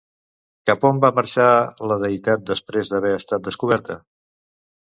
Cap 0.69 0.87
on 0.89 1.01
va 1.03 1.11
marxar 1.17 1.49
la 1.93 1.99
deïtat 2.05 2.49
després 2.53 2.91
d'haver 2.95 3.13
estat 3.21 3.47
descoberta? 3.51 4.01